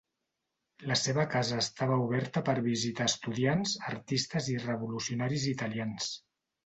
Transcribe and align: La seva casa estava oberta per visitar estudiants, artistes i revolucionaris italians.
La 0.91 0.95
seva 1.01 1.25
casa 1.33 1.59
estava 1.63 1.99
oberta 2.05 2.43
per 2.49 2.55
visitar 2.69 3.07
estudiants, 3.13 3.75
artistes 3.93 4.49
i 4.55 4.59
revolucionaris 4.65 5.47
italians. 5.55 6.09